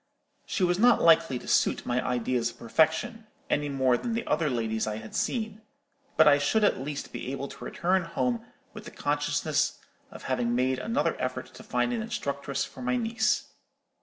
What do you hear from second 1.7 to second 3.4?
my ideas of perfection,